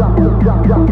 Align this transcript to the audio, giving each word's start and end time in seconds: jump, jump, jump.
jump, 0.00 0.16
jump, 0.42 0.66
jump. 0.66 0.89